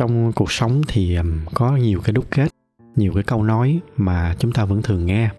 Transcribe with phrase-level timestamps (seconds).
[0.00, 1.18] trong cuộc sống thì
[1.54, 2.48] có nhiều cái đúc kết,
[2.96, 5.30] nhiều cái câu nói mà chúng ta vẫn thường nghe.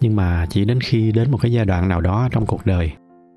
[0.00, 2.92] Nhưng mà chỉ đến khi đến một cái giai đoạn nào đó trong cuộc đời,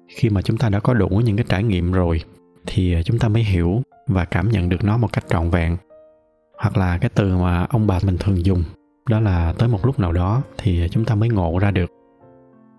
[0.08, 2.22] khi mà chúng ta đã có đủ những cái trải nghiệm rồi,
[2.66, 5.77] thì chúng ta mới hiểu và cảm nhận được nó một cách trọn vẹn.
[6.59, 8.63] Hoặc là cái từ mà ông bà mình thường dùng,
[9.09, 11.91] đó là tới một lúc nào đó thì chúng ta mới ngộ ra được.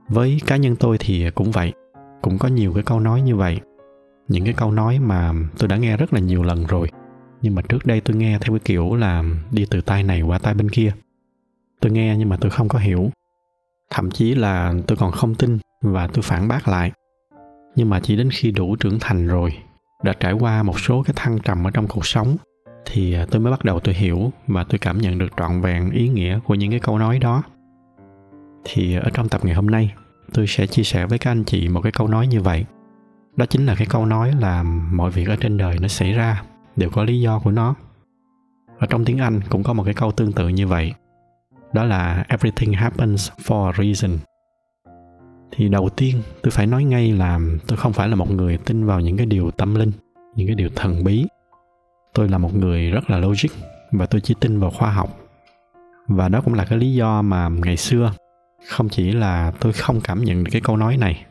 [0.09, 1.73] Với cá nhân tôi thì cũng vậy,
[2.23, 3.61] cũng có nhiều cái câu nói như vậy.
[4.29, 6.89] Những cái câu nói mà tôi đã nghe rất là nhiều lần rồi
[7.43, 10.39] nhưng mà trước đây tôi nghe theo cái kiểu là đi từ tay này qua
[10.39, 10.93] tay bên kia.
[11.81, 13.11] Tôi nghe nhưng mà tôi không có hiểu.
[13.91, 16.93] Thậm chí là tôi còn không tin và tôi phản bác lại.
[17.77, 19.53] Nhưng mà chỉ đến khi đủ trưởng thành rồi,
[20.05, 22.37] đã trải qua một số cái thăng trầm ở trong cuộc sống,
[22.87, 25.91] thì à, tôi mới bắt đầu tôi hiểu và tôi cảm nhận được trọn vẹn
[25.91, 27.43] ý nghĩa của những cái câu nói đó.
[28.65, 29.95] Thì à, ở trong tập ngày hôm nay,
[30.33, 32.65] tôi sẽ chia sẻ với các anh chị một cái câu nói như vậy.
[33.37, 36.43] Đó chính là cái câu nói là mọi việc ở trên đời nó xảy ra
[36.79, 37.75] đều có lý do của nó.
[38.79, 40.93] Ở trong tiếng anh cũng có một cái câu tương tự như vậy.
[41.73, 44.19] Đó là, everything happens for a reason.
[45.53, 48.87] Thì đầu tiên, tôi phải nói ngay là tôi không phải là một người tin
[48.87, 49.93] vào những cái điều tâm linh,
[50.35, 51.27] những cái điều thần bí.
[52.15, 53.51] Tôi là một người rất là logic
[53.93, 55.19] và tôi chỉ tin vào khoa học.
[56.09, 58.13] Và đó cũng là cái lý do mà ngày xưa,
[58.67, 61.27] không chỉ là tôi không cảm nhận được cái câu nói này,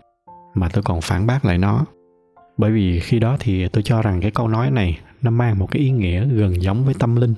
[0.54, 1.86] mà tôi còn phản bác lại nó.
[2.58, 5.72] Bởi vì khi đó thì tôi cho rằng cái câu nói này nó mang một
[5.72, 7.34] cái ý nghĩa gần giống với tâm linh,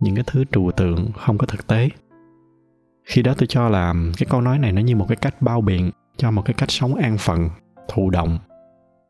[0.00, 1.88] những cái thứ trừu tượng không có thực tế.
[3.04, 5.60] Khi đó tôi cho là cái câu nói này nó như một cái cách bao
[5.60, 7.48] biện cho một cái cách sống an phận,
[7.88, 8.38] thụ động.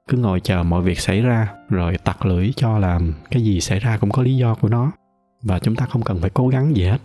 [0.09, 3.01] Cứ ngồi chờ mọi việc xảy ra, rồi tặc lưỡi cho là
[3.31, 4.93] cái gì xảy ra cũng có lý do của nó,
[5.43, 6.99] và chúng ta không cần phải cố gắng gì hết.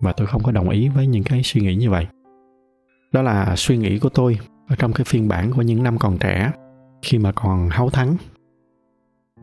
[0.00, 2.06] Và tôi không có đồng ý với những cái suy nghĩ như vậy.
[3.12, 6.18] Đó là suy nghĩ của tôi ở trong cái phiên bản của những năm còn
[6.18, 6.52] trẻ,
[7.02, 8.16] khi mà còn háu thắng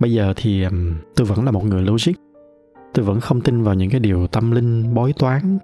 [0.02, 0.66] bây giờ thì
[1.16, 2.14] tôi vẫn là một người logic.
[2.94, 5.58] Tôi vẫn không tin vào những cái điều tâm linh bói toán.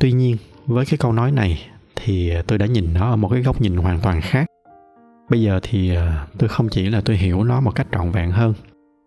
[0.00, 3.42] Tuy nhiên, với cái câu nói này thì tôi đã nhìn nó ở một cái
[3.42, 4.46] góc nhìn hoàn toàn khác.
[5.30, 8.30] Bây giờ thì ờ, tôi không chỉ là tôi hiểu nó một cách trọn vẹn
[8.30, 8.54] hơn,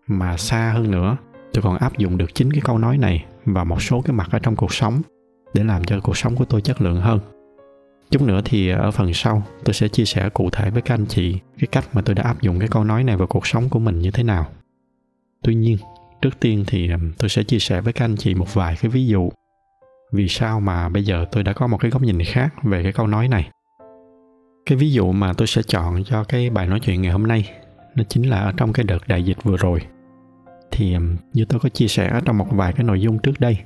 [0.06, 1.16] mà xa hơn nữa,
[1.52, 4.28] tôi còn áp dụng được chính cái câu nói này vào một số cái mặt
[4.32, 5.02] ở trong cuộc sống
[5.54, 7.20] để làm cho cuộc sống của tôi chất lượng hơn
[8.10, 11.06] chút nữa thì ở phần sau, tôi sẽ chia sẻ cụ thể với các anh
[11.06, 13.68] chị cái cách mà tôi đã áp dụng cái câu nói này vào cuộc sống
[13.68, 14.46] của mình như thế nào.
[15.42, 15.76] Tuy nhiên,
[16.22, 19.06] trước tiên thì tôi sẽ chia sẻ với các anh chị một vài cái ví
[19.06, 19.30] dụ
[20.12, 22.92] vì sao mà bây giờ tôi đã có một cái góc nhìn khác về cái
[22.92, 23.50] câu nói này.
[24.66, 27.50] Cái ví dụ mà tôi sẽ chọn cho cái bài nói chuyện ngày hôm nay,
[27.94, 29.80] nó chính là ở trong cái đợt đại dịch vừa rồi.
[30.70, 30.96] Thì
[31.32, 33.58] như tôi có chia sẻ trong một vài cái nội dung trước đây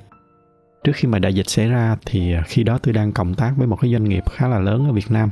[0.83, 3.53] trước khi mà đại dịch xảy ra thì à, khi đó tôi đang cộng tác
[3.57, 5.29] với một cái doanh nghiệp khá là lớn ở Việt Nam.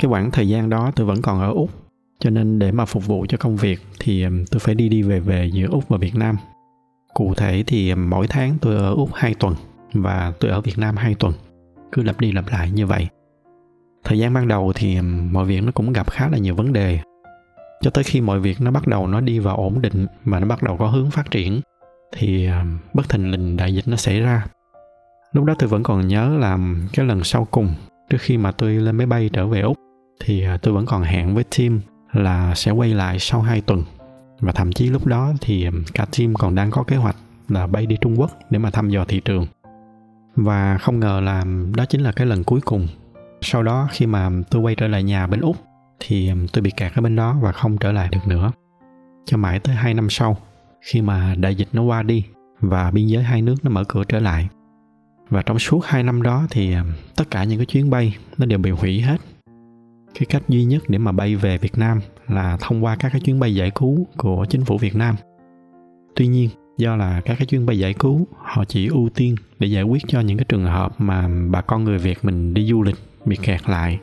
[0.00, 1.70] Cái khoảng thời gian đó tôi vẫn còn ở úc,
[2.18, 5.02] cho nên để mà phục vụ cho công việc thì à, tôi phải đi đi
[5.02, 6.36] về về giữa úc và việt nam.
[7.14, 9.54] Cụ thể thì à, mỗi tháng tôi ở úc 2 tuần
[9.92, 11.32] và tôi ở việt nam 2 tuần,
[11.92, 13.08] cứ lặp đi lặp lại như vậy.
[14.04, 15.00] Thời gian ban đầu thì
[15.30, 16.98] mọi việc nó cũng gặp khá là nhiều vấn đề,
[17.80, 20.46] cho tới khi mọi việc nó bắt đầu nó đi vào ổn định và nó
[20.46, 21.60] bắt đầu có hướng phát triển
[22.12, 24.46] thì à, bất thình lình đại dịch nó xảy ra.
[25.32, 26.58] Lúc đó tôi vẫn còn nhớ là
[26.92, 27.74] cái lần sau cùng
[28.10, 29.76] trước khi mà tôi lên máy bay trở về úc
[30.24, 31.80] thì à, tôi vẫn còn hẹn với team
[32.12, 33.84] là sẽ quay lại sau 2 tuần.
[34.40, 37.16] Và thậm chí lúc đó thì à, cả team còn đang có kế hoạch
[37.48, 39.46] là bay đi Trung Quốc để mà thăm dò thị trường.
[40.36, 41.44] Và không ngờ là
[41.76, 42.88] đó chính là cái lần cuối cùng.
[43.40, 45.56] Sau đó khi mà tôi quay trở lại nhà bên úc
[46.00, 48.52] thì tôi bị kẹt ở bên đó và không trở lại được nữa.
[49.24, 50.36] Cho mãi tới 2 năm sau
[50.80, 52.24] khi mà đại dịch nó qua đi
[52.60, 54.48] và biên giới hai nước nó mở cửa trở lại.
[55.28, 56.84] Và trong suốt hai năm đó thì à,
[57.16, 59.20] tất cả những cái chuyến bay nó đều bị hủy hết.
[60.14, 63.20] Cái cách duy nhất để mà bay về Việt Nam là thông qua các cái
[63.20, 65.16] chuyến bay giải cứu của chính phủ Việt Nam.
[66.16, 66.48] Tuy nhiên,
[66.78, 70.02] do là các cái chuyến bay giải cứu, họ chỉ ưu tiên để giải quyết
[70.08, 73.36] cho những cái trường hợp mà bà con người Việt mình đi du lịch bị
[73.36, 73.98] kẹt lại,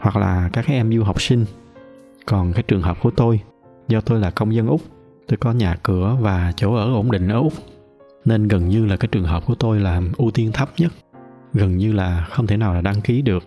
[0.00, 1.44] hoặc là các cái em du học sinh.
[2.26, 3.40] Còn cái trường hợp của tôi,
[3.88, 4.80] do tôi là công dân úc
[5.32, 7.52] tôi có nhà cửa và chỗ ở ổn định ở úc,
[8.24, 10.92] nên gần như là cái trường hợp của tôi là ưu tiên thấp nhất,
[11.52, 13.44] gần như là không thể nào là đăng ký được.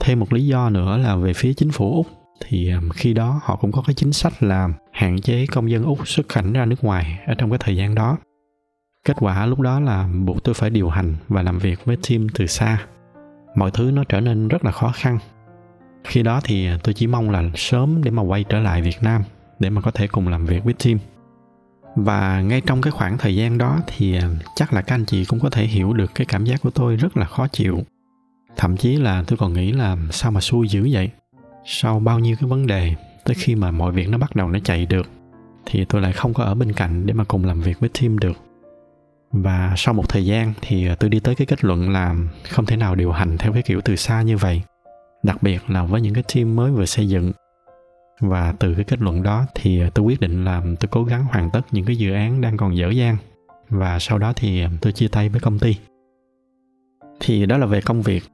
[0.00, 2.06] Thêm một lý do nữa là về phía chính phủ úc,
[2.44, 6.08] thì khi đó họ cũng có cái chính sách là hạn chế công dân úc
[6.08, 8.18] xuất cảnh ra nước ngoài ở trong cái thời gian đó.
[9.04, 12.26] Kết quả lúc đó là buộc tôi phải điều hành và làm việc với team
[12.34, 12.86] từ xa.
[13.56, 15.18] Mọi thứ nó trở nên rất là khó khăn.
[16.04, 19.02] Khi đó thì ờ, tôi chỉ mong là sớm để mà quay trở lại việt
[19.02, 19.22] nam
[19.62, 20.98] để mà có thể cùng làm việc với team.
[21.96, 25.24] Và ngay trong cái khoảng thời gian đó thì à, chắc là các anh chị
[25.24, 27.78] cũng có thể hiểu được cái cảm giác của tôi rất là khó chịu.
[28.56, 31.10] Thậm chí là tôi còn nghĩ là sao mà xui dữ vậy?
[31.64, 32.94] Sau bao nhiêu cái vấn đề,
[33.24, 35.10] tới khi mà mọi việc nó bắt đầu nó chạy được,
[35.66, 38.18] thì tôi lại không có ở bên cạnh để mà cùng làm việc với team
[38.18, 38.36] được.
[39.32, 42.16] Và sau một thời gian thì à, tôi đi tới cái kết luận là
[42.48, 44.62] không thể nào điều hành theo cái kiểu từ xa như vậy.
[45.22, 47.32] Đặc biệt là với những cái team mới vừa xây dựng
[48.22, 51.50] và từ cái kết luận đó thì tôi quyết định là tôi cố gắng hoàn
[51.50, 53.16] tất những cái dự án đang còn dở dang.
[53.68, 55.76] Và sau đó thì tôi chia tay với công ty.
[57.20, 58.24] Thì đó là về công việc.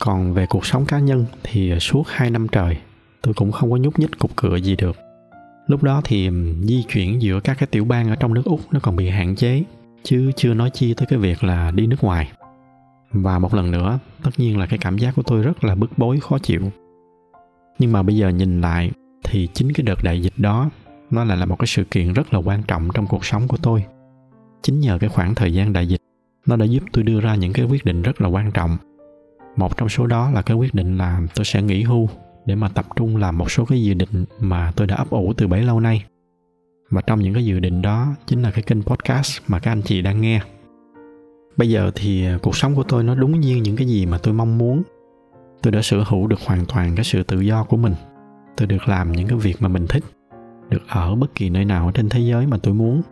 [0.00, 2.78] Còn về cuộc sống cá nhân thì suốt 2 năm trời,
[3.22, 4.96] tôi cũng không có nhúc nhích cục cửa gì được.
[5.66, 6.30] Lúc đó thì
[6.62, 9.36] di chuyển giữa các cái tiểu bang ở trong nước úc nó còn bị hạn
[9.36, 9.62] chế,
[10.02, 12.32] chứ chưa nói chi tới cái việc là đi nước ngoài.
[13.10, 15.98] Và một lần nữa, tất nhiên là cái cảm giác của tôi rất là bức
[15.98, 16.70] bối, khó chịu.
[17.78, 18.90] Nhưng mà bây giờ nhìn lại
[19.24, 20.70] thì chính cái đợt đại dịch đó,
[21.10, 23.56] nó lại là một cái sự kiện rất là quan trọng trong cuộc sống của
[23.62, 23.84] tôi.
[24.62, 26.00] Chính nhờ cái khoảng thời gian đại dịch,
[26.46, 28.76] nó đã giúp tôi đưa ra những cái quyết định rất là quan trọng.
[29.56, 32.08] Một trong số đó là cái quyết định là tôi sẽ nghỉ hưu
[32.46, 35.32] để mà tập trung làm một số cái dự định mà tôi đã ấp ủ
[35.36, 36.04] từ bấy lâu nay.
[36.90, 39.82] Và trong những cái dự định đó chính là cái kênh podcast mà các anh
[39.82, 40.40] chị đang nghe.
[41.56, 44.34] Bây giờ thì cuộc sống của tôi nó đúng như những cái gì mà tôi
[44.34, 44.82] mong muốn.
[45.62, 47.94] Tôi đã sở hữu được hoàn toàn cái sự tự do của mình
[48.58, 50.04] tôi được làm những cái việc mà mình thích,
[50.68, 53.02] được ở bất kỳ nơi nào trên thế giới mà tôi muốn.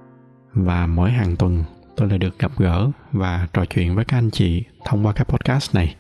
[0.53, 1.65] Và mỗi hàng tuần,
[1.97, 5.25] tôi lại được gặp gỡ và trò chuyện với các anh chị thông qua cái
[5.25, 5.97] podcast này.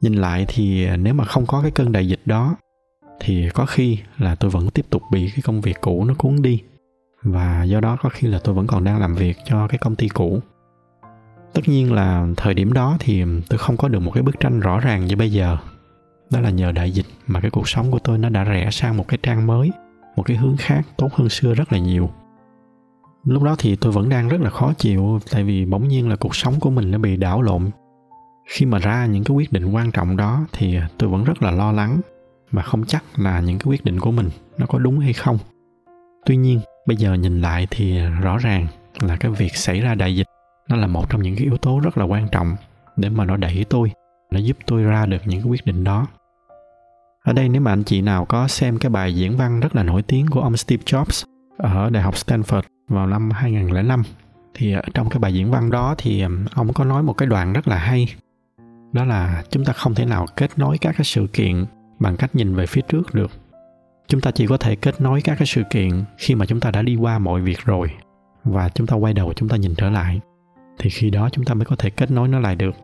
[0.00, 2.56] Nhìn lại thì nếu mà không có cái cơn đại dịch đó,
[3.20, 6.42] thì có khi là tôi vẫn tiếp tục bị cái công việc cũ nó cuốn
[6.42, 6.62] đi.
[7.22, 9.96] Và do đó có khi là tôi vẫn còn đang làm việc cho cái công
[9.96, 10.40] ty cũ.
[11.54, 14.60] Tất nhiên là thời điểm đó thì tôi không có được một cái bức tranh
[14.60, 15.56] rõ ràng như bây giờ
[16.30, 18.96] đó là nhờ đại dịch mà cái cuộc sống của tôi nó đã rẽ sang
[18.96, 19.70] một cái trang mới,
[20.16, 22.10] một cái hướng khác tốt hơn xưa rất là nhiều.
[23.24, 26.16] Lúc đó thì tôi vẫn đang rất là khó chịu, tại vì bỗng nhiên là
[26.16, 27.70] cuộc sống của mình nó bị đảo lộn.
[28.48, 31.50] Khi mà ra những cái quyết định quan trọng đó thì tôi vẫn rất là
[31.50, 32.00] lo lắng
[32.50, 35.38] và không chắc là những cái quyết định của mình nó có đúng hay không.
[36.26, 38.66] Tuy nhiên, bây giờ nhìn lại thì rõ ràng
[39.00, 40.26] là cái việc xảy ra đại dịch
[40.68, 42.56] nó là một trong những cái yếu tố rất là quan trọng
[42.96, 43.92] để mà nó đẩy tôi
[44.30, 46.06] nó giúp tôi ra được những quyết định đó.
[47.24, 49.82] Ở đây nếu mà anh chị nào có xem cái bài diễn văn rất là
[49.82, 51.24] nổi tiếng của ông Steve Jobs
[51.58, 54.02] ở Đại học Stanford vào năm 2005
[54.54, 57.26] thì ở trong cái bài diễn văn đó thì um, ông có nói một cái
[57.26, 58.14] đoạn rất là hay.
[58.92, 61.64] Đó là chúng ta không thể nào kết nối các cái sự kiện
[61.98, 63.30] bằng cách nhìn về phía trước được.
[64.08, 66.70] Chúng ta chỉ có thể kết nối các cái sự kiện khi mà chúng ta
[66.70, 67.90] đã đi qua mọi việc rồi
[68.44, 70.20] và chúng ta quay đầu, chúng ta nhìn trở lại.
[70.78, 72.74] Thì khi đó chúng ta mới có thể kết nối nó lại được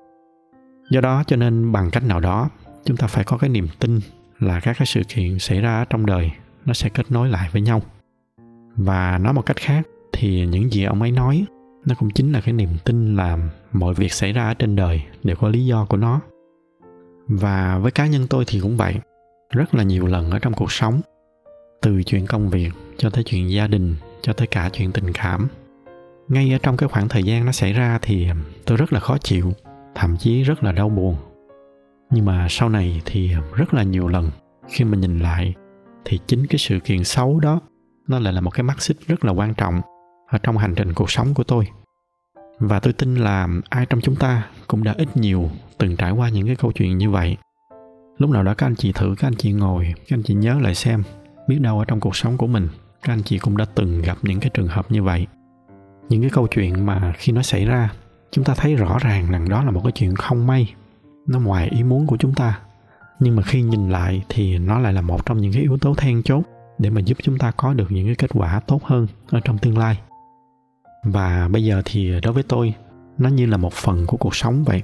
[0.90, 2.50] do đó, cho nên bằng cách nào đó,
[2.84, 4.00] chúng ta phải có cái niềm tin
[4.40, 6.30] là các cái sự kiện xảy ra trong đời
[6.64, 7.82] nó sẽ kết nối lại với nhau.
[8.76, 11.44] Và nói một cách khác thì những gì ông ấy nói,
[11.86, 13.38] nó cũng chính là cái niềm tin là
[13.72, 16.20] mọi việc xảy ra ở trên đời đều có lý do của nó.
[17.28, 18.94] Và với cá nhân tôi thì cũng vậy.
[19.50, 21.00] Rất là nhiều lần ở trong cuộc sống,
[21.82, 25.48] từ chuyện công việc cho tới chuyện gia đình, cho tới cả chuyện tình cảm,
[26.28, 28.28] ngay ở trong cái khoảng thời gian nó xảy ra thì
[28.64, 29.52] tôi rất là khó chịu
[29.94, 31.16] thậm chí rất là đau buồn.
[32.10, 34.30] Nhưng mà sau này thì rất là nhiều lần
[34.68, 35.54] khi mà nhìn lại
[36.04, 37.60] thì chính cái sự kiện xấu đó,
[38.08, 39.80] nó lại là một cái mắt xích rất là quan trọng
[40.28, 41.68] ở trong hành trình cuộc sống của tôi.
[42.58, 46.28] Và tôi tin là ai trong chúng ta cũng đã ít nhiều từng trải qua
[46.28, 47.36] những cái câu chuyện như vậy.
[48.18, 50.58] Lúc nào đó các anh chị thử, các anh chị ngồi, các anh chị nhớ
[50.60, 51.02] lại xem
[51.48, 52.68] biết đâu ở trong cuộc sống của mình,
[53.02, 55.26] các anh chị cũng đã từng gặp những cái trường hợp như vậy.
[56.08, 57.92] Những cái câu chuyện mà khi nó xảy ra
[58.34, 60.74] chúng ta thấy rõ ràng rằng đó là một cái chuyện không may,
[61.26, 62.60] nó ngoài ý muốn của chúng ta.
[63.20, 65.94] Nhưng mà khi nhìn lại thì nó lại là một trong những cái yếu tố
[65.94, 66.42] then chốt
[66.78, 69.58] để mà giúp chúng ta có được những cái kết quả tốt hơn ở trong
[69.58, 69.98] tương lai.
[71.04, 72.74] Và bây giờ thì đối với tôi,
[73.18, 74.82] nó như là một phần của cuộc sống vậy.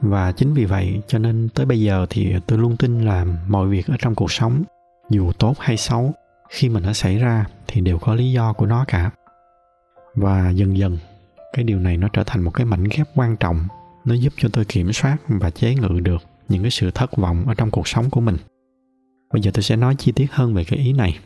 [0.00, 3.68] Và chính vì vậy cho nên tới bây giờ thì tôi luôn tin là mọi
[3.68, 4.62] việc ở trong cuộc sống,
[5.10, 6.12] dù tốt hay xấu,
[6.48, 9.10] khi mà nó xảy ra thì đều có lý do của nó cả.
[10.14, 10.98] Và dần dần
[11.54, 13.60] cái điều này nó trở thành một cái mảnh ghép quan trọng.
[14.04, 17.44] Nó giúp cho tôi kiểm soát và chế ngự được những cái sự thất vọng
[17.46, 18.36] ở trong cuộc sống của mình.
[19.32, 21.18] Bây giờ tôi sẽ nói chi tiết hơn về cái ý này.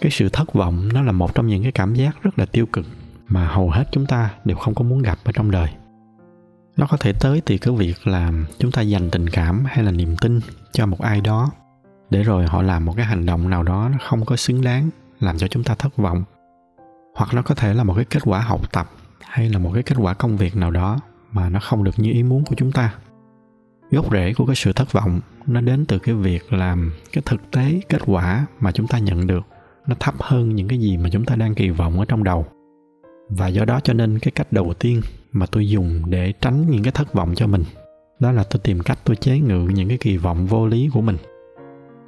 [0.00, 2.66] Cái sự thất vọng nó là một trong những cái cảm giác rất là tiêu
[2.66, 2.86] cực
[3.28, 5.68] mà hầu hết chúng ta đều không có muốn gặp ở trong đời.
[6.76, 9.90] Nó có thể tới từ cái việc là chúng ta dành tình cảm hay là
[9.90, 10.40] niềm tin
[10.72, 11.50] cho một ai đó
[12.10, 14.90] để rồi họ làm một cái hành động nào đó nó không có xứng đáng,
[15.20, 16.24] làm cho chúng ta thất vọng.
[17.14, 18.90] Hoặc nó có thể là một cái kết quả học tập
[19.34, 21.00] hay là một cái kết quả công việc nào đó
[21.32, 22.94] mà nó không được như ý muốn của chúng ta?
[23.90, 27.50] Gốc rễ của cái sự thất vọng nó đến từ cái việc làm cái thực
[27.50, 29.46] tế kết quả mà chúng ta nhận được.
[29.86, 32.46] Nó thấp hơn những cái gì mà chúng ta đang kỳ vọng ở trong đầu.
[33.28, 35.00] Và do đó cho nên cái cách đầu tiên
[35.32, 37.64] mà tôi dùng để tránh những cái thất vọng cho mình,
[38.20, 41.00] đó là tôi tìm cách tôi chế ngự những cái kỳ vọng vô lý của
[41.00, 41.16] mình.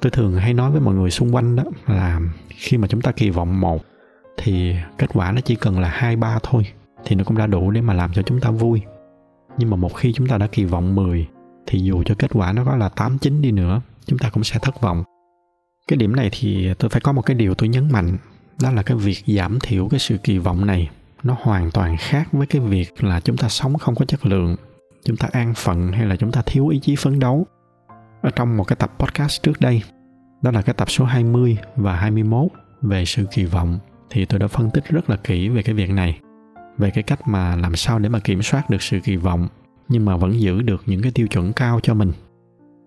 [0.01, 2.19] Tôi thường hay nói với mọi người xung quanh đó là
[2.49, 3.83] khi mà chúng ta kỳ vọng một
[4.37, 6.63] thì kết quả nó chỉ cần là hai ba thôi
[7.07, 8.81] thì nó cũng đã đủ để mà làm cho chúng ta vui.
[9.57, 11.27] Nhưng mà một khi chúng ta đã kỳ vọng 10
[11.67, 14.43] thì dù cho kết quả nó có là 8 9 đi nữa, chúng ta cũng
[14.43, 15.03] sẽ thất vọng.
[15.87, 18.17] Cái điểm này thì tôi phải có một cái điều tôi nhấn mạnh,
[18.61, 20.89] đó là cái việc giảm thiểu cái sự kỳ vọng này
[21.23, 24.55] nó hoàn toàn khác với cái việc là chúng ta sống không có chất lượng,
[25.05, 27.45] chúng ta an phận hay là chúng ta thiếu ý chí phấn đấu.
[28.21, 29.81] Ở trong một cái tập podcast trước đây,
[30.41, 32.47] đó là cái tập số 20 và 21
[32.81, 35.89] về sự kỳ vọng, thì tôi đã phân tích rất là kỹ về cái việc
[35.89, 36.19] này
[36.77, 39.47] về cái cách mà làm sao để mà kiểm soát được sự kỳ vọng,
[39.87, 42.11] nhưng mà vẫn giữ được những cái tiêu chuẩn cao cho mình.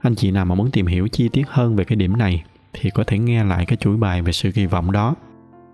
[0.01, 2.91] Anh chị nào mà muốn tìm hiểu chi tiết hơn về cái điểm này thì
[2.91, 5.15] có thể nghe lại cái chuỗi bài về sự kỳ vọng đó.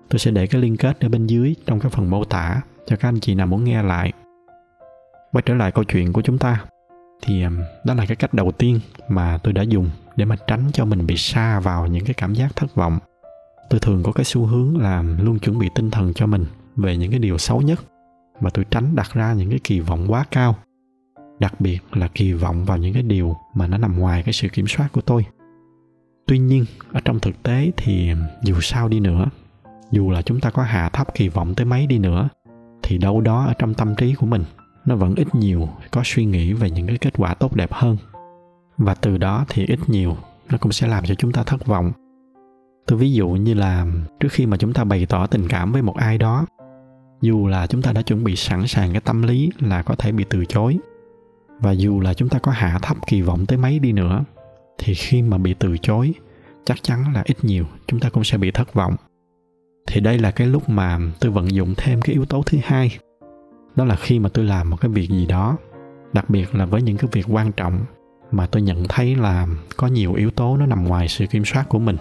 [0.08, 2.96] Tôi sẽ để cái liên kết ở bên dưới trong cái phần mô tả cho
[2.96, 4.12] các anh chị nào muốn nghe lại.
[5.32, 6.64] Quay trở lại câu chuyện của chúng ta,
[7.22, 7.44] thì
[7.84, 11.06] đó là cái cách đầu tiên mà tôi đã dùng để mà tránh cho mình
[11.06, 12.98] bị xa vào những cái cảm giác thất vọng.
[13.70, 16.44] Tôi thường có cái xu hướng là luôn chuẩn bị tinh thần cho mình
[16.76, 17.80] về những cái điều xấu nhất
[18.40, 20.56] mà tôi tránh đặt ra những cái kỳ vọng quá cao.
[21.38, 24.48] Đặc biệt là kỳ vọng vào những cái điều mà nó nằm ngoài cái sự
[24.48, 25.26] kiểm soát của tôi.
[26.26, 28.10] Tuy nhiên, ở trong thực tế thì
[28.42, 29.26] dù sao đi nữa,
[29.90, 32.28] dù là chúng ta có hạ thấp kỳ vọng tới mấy đi nữa,
[32.82, 34.44] thì đâu đó ở trong tâm trí của mình,
[34.84, 37.96] nó vẫn ít nhiều có suy nghĩ về những cái kết quả tốt đẹp hơn.
[38.78, 40.16] Và từ đó thì ít nhiều
[40.50, 41.92] nó cũng sẽ làm cho chúng ta thất vọng.
[42.86, 43.86] Tôi ví dụ như là
[44.20, 46.46] trước khi mà chúng ta bày tỏ tình cảm với một ai đó
[47.20, 50.12] dù là chúng ta đã chuẩn bị sẵn sàng cái tâm lý là có thể
[50.12, 50.78] bị từ chối,
[51.60, 54.24] và dù là chúng ta có hạ thấp kỳ vọng tới mấy đi nữa,
[54.78, 56.14] thì khi mà bị từ chối,
[56.64, 58.96] chắc chắn là ít nhiều chúng ta cũng sẽ bị thất vọng.
[59.86, 62.98] Thì đây là cái lúc mà tôi vận dụng thêm cái yếu tố thứ hai,
[63.76, 65.56] đó là khi mà tôi làm một cái việc gì đó,
[66.12, 67.80] đặc biệt là với những cái việc quan trọng
[68.30, 69.46] mà tôi nhận thấy là
[69.76, 71.96] có nhiều yếu tố nó nằm ngoài sự kiểm soát của mình,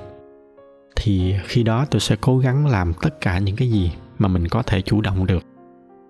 [0.95, 4.48] thì khi đó tôi sẽ cố gắng làm tất cả những cái gì mà mình
[4.48, 5.43] có thể chủ động được.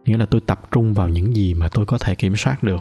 [0.05, 2.79] Nghĩa là tôi tập trung vào những gì mà tôi có thể kiểm soát được.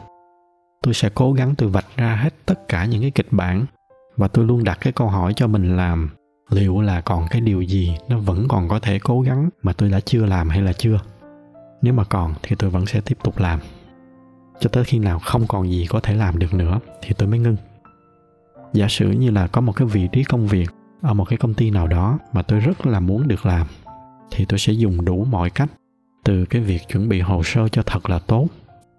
[0.82, 3.66] Tôi sẽ cố gắng tôi vạch ra hết tất cả những cái kịch bản
[4.16, 6.10] và tôi luôn đặt cái câu hỏi cho mình làm
[6.50, 9.90] liệu là còn cái điều gì nó vẫn còn có thể cố gắng mà tôi
[9.90, 11.00] đã chưa làm hay là chưa?
[11.82, 13.60] Nếu mà còn thì tôi vẫn sẽ tiếp tục làm.
[14.60, 17.38] Cho tới khi nào không còn gì có thể làm được nữa thì tôi mới
[17.38, 17.56] ngưng.
[18.72, 20.70] Giả sử như là có một cái vị trí công việc
[21.02, 23.66] ở một cái công ty nào đó mà tôi rất là muốn được làm
[24.30, 25.70] thì tôi sẽ dùng đủ mọi cách,
[26.24, 28.48] từ cái việc chuẩn bị hồ sơ cho thật là tốt,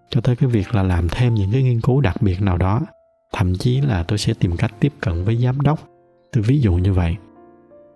[0.10, 2.82] cho tới cái việc là làm thêm những cái nghiên cứu đặc biệt nào đó.
[3.34, 5.80] Thậm chí là tôi sẽ tìm cách tiếp cận với giám đốc.
[6.32, 7.16] Tôi ví dụ như vậy.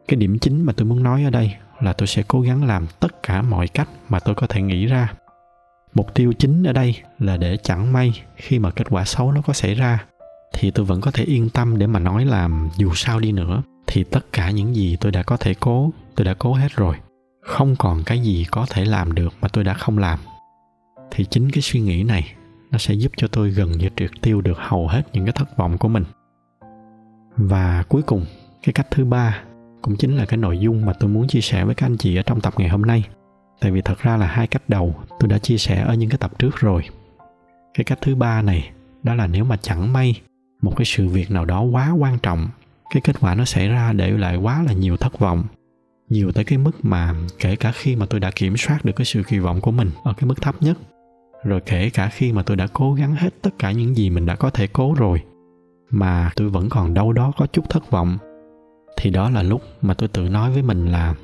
[0.07, 2.88] Cái điểm chính mà tôi muốn nói ở đây là tôi sẽ cố gắng làm
[3.00, 5.13] tất cả mọi cách mà tôi có thể nghĩ ra.
[5.93, 9.41] Mục tiêu chính ở đây là để chẳng may khi mà kết quả xấu nó
[9.41, 10.05] có xảy ra,
[10.53, 13.63] thì tôi vẫn có thể yên tâm để mà nói là dù sao đi nữa,
[13.88, 16.95] thì tất cả những gì tôi đã có thể cố, tôi đã cố hết rồi
[17.49, 20.19] không còn cái gì có thể làm được mà tôi đã không làm.
[21.11, 22.33] Thì chính cái suy nghĩ này,
[22.71, 25.57] nó sẽ giúp cho tôi gần như triệt tiêu được hầu hết những cái thất
[25.57, 26.03] vọng của mình.
[27.37, 28.25] Và cuối cùng,
[28.63, 29.41] cái cách thứ ba
[29.81, 32.15] cũng chính là cái nội dung mà tôi muốn chia sẻ với các anh chị
[32.15, 33.03] ở trong tập ngày hôm nay.
[33.61, 36.17] Tại vì thật ra là hai cách đầu tôi đã chia sẻ ở những cái
[36.17, 36.83] tập trước rồi.
[37.73, 38.71] Cái cách thứ ba này,
[39.03, 40.21] đó là nếu mà chẳng may
[40.61, 42.47] một cái sự việc nào đó quá quan trọng,
[42.93, 45.43] cái kết quả nó xảy ra để lại quá là nhiều thất vọng
[46.09, 49.05] nhiều tới cái mức mà kể cả khi mà tôi đã kiểm soát được cái
[49.05, 50.77] sự kỳ vọng của mình ở cái mức thấp nhất,
[51.43, 54.25] rồi kể cả khi mà tôi đã cố gắng hết tất cả những gì mình
[54.25, 55.21] đã có thể cố rồi
[55.89, 58.17] mà tôi vẫn còn đâu đó có chút thất vọng,
[58.97, 61.15] thì đó là lúc mà tôi tự nói với mình là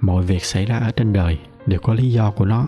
[0.00, 2.66] mọi việc xảy ra ở trên đời đều có lý do của nó.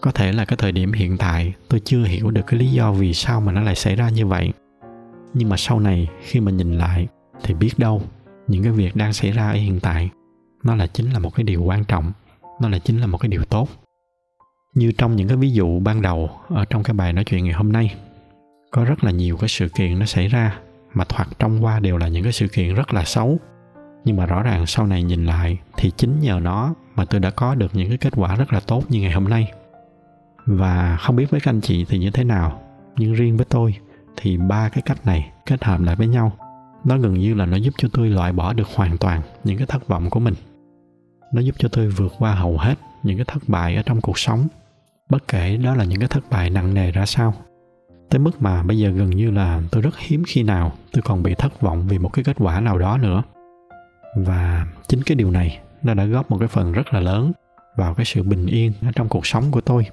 [0.00, 2.92] Có thể là cái thời điểm hiện tại tôi chưa hiểu được cái lý do
[2.92, 4.52] vì sao mà nó lại xảy ra như vậy,
[5.34, 7.06] nhưng mà sau này khi mà nhìn lại
[7.42, 8.02] thì biết đâu
[8.48, 10.10] những cái việc đang xảy ra ở hiện tại
[10.64, 12.12] nó là chính là một cái điều quan trọng,
[12.60, 13.68] nó là chính là một cái điều tốt.
[14.74, 17.52] Như trong những cái ví dụ ban đầu ở trong cái bài nói chuyện ngày
[17.52, 17.94] hôm nay,
[18.70, 20.58] có rất là nhiều cái sự kiện nó xảy ra
[20.94, 23.38] mà thoạt trong qua đều là những cái sự kiện rất là xấu.
[24.04, 27.30] Nhưng mà rõ ràng sau này nhìn lại thì chính nhờ nó mà tôi đã
[27.30, 29.52] có được những cái kết quả rất là tốt như ngày hôm nay.
[30.46, 32.60] Và không biết với các anh chị thì như thế nào,
[32.96, 33.74] nhưng riêng với tôi
[34.16, 36.32] thì ba cái cách này kết hợp lại với nhau,
[36.84, 39.66] nó gần như là nó giúp cho tôi loại bỏ được hoàn toàn những cái
[39.66, 40.34] thất vọng của mình
[41.34, 44.18] nó giúp cho tôi vượt qua hầu hết những cái thất bại ở trong cuộc
[44.18, 44.46] sống,
[45.10, 47.34] bất kể đó là những cái thất bại nặng nề ra sao.
[48.10, 51.22] Tới mức mà bây giờ gần như là tôi rất hiếm khi nào tôi còn
[51.22, 53.22] bị thất vọng vì một cái kết quả nào đó nữa.
[54.16, 57.32] Và chính cái điều này nó đã góp một cái phần rất là lớn
[57.76, 59.86] vào cái sự bình yên ở trong cuộc sống của tôi.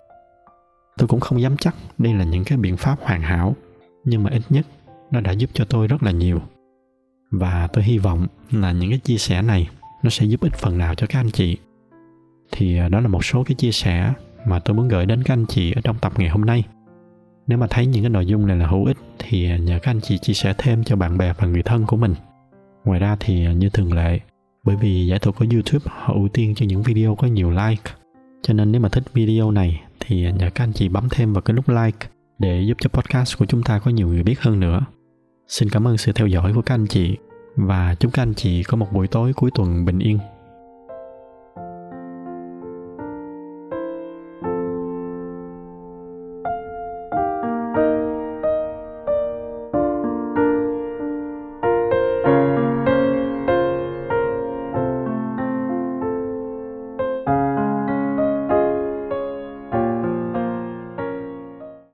[0.98, 3.56] Tôi cũng không dám chắc đây là những cái biện pháp hoàn hảo,
[4.06, 4.66] nhưng mà ít nhất
[5.12, 6.42] nó đã giúp cho tôi rất là nhiều.
[7.32, 9.70] Và tôi hy vọng là những cái chia sẻ này
[10.04, 11.58] nó sẽ giúp ích phần nào cho các anh chị.
[12.52, 14.14] Thì à, đó là một số cái chia sẻ
[14.46, 16.64] mà tôi muốn gửi đến các anh chị ở trong tập ngày hôm nay.
[17.48, 19.92] Nếu mà thấy những cái nội dung này là hữu ích thì à, nhờ các
[19.92, 22.16] anh chị chia sẻ thêm cho bạn bè và người thân của mình.
[22.86, 24.20] Ngoài ra thì à, như thường lệ,
[24.64, 27.92] bởi vì giải thuật của youtube họ ưu tiên cho những video có nhiều like,
[28.42, 31.42] cho nên nếu mà thích video này thì nhờ các anh chị bấm thêm vào
[31.42, 32.08] cái nút like
[32.40, 34.86] để giúp cho podcast của chúng ta có nhiều người biết hơn nữa.
[35.48, 37.18] Xin cảm ơn sự theo dõi của các anh chị
[37.56, 40.20] và chúc các anh chị có một buổi tối cuối tuần bình yên.